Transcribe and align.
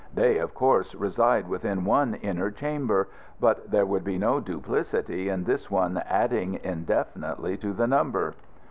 "They, 0.15 0.39
of 0.39 0.55
course, 0.55 0.95
reside 0.95 1.47
within 1.47 1.85
one 1.85 2.15
inner 2.15 2.49
chamber, 2.49 3.09
but 3.39 3.69
there 3.69 3.85
would 3.85 4.03
be 4.03 4.17
no 4.17 4.39
duplicity 4.39 5.29
in 5.29 5.43
this 5.43 5.69
one 5.69 6.01
adding 6.09 6.55
indefinitely 6.63 7.55
to 7.57 7.71
the 7.71 7.85
number." 7.85 8.33